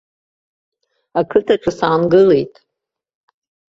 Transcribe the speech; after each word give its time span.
Ақыҭаҿы 1.19 1.71
саангылеит. 1.77 2.53